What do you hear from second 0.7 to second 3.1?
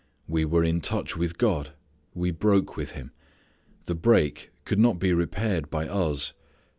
touch with God. We broke with